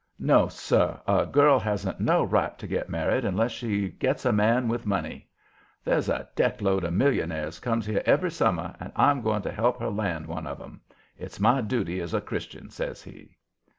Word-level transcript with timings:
No, 0.17 0.47
sir! 0.47 0.99
a 1.07 1.27
girl 1.27 1.59
hasn't 1.59 1.99
no 1.99 2.23
right 2.23 2.57
to 2.57 2.65
get 2.65 2.89
married 2.89 3.23
unless 3.23 3.51
she 3.51 3.89
gets 3.89 4.25
a 4.25 4.31
man 4.31 4.67
with 4.67 4.83
money. 4.83 5.29
There's 5.83 6.09
a 6.09 6.27
deck 6.35 6.59
load 6.59 6.83
of 6.83 6.93
millionaires 6.93 7.59
comes 7.59 7.85
here 7.85 8.01
every 8.03 8.31
summer, 8.31 8.75
and 8.79 8.91
I'm 8.95 9.21
goin' 9.21 9.43
to 9.43 9.51
help 9.51 9.77
her 9.79 9.91
land 9.91 10.25
one 10.25 10.47
of 10.47 10.59
'em. 10.59 10.81
It's 11.19 11.39
my 11.39 11.61
duty 11.61 11.99
as 11.99 12.15
a 12.15 12.19
Christian," 12.21 12.71
says 12.71 13.03
he. 13.03 13.37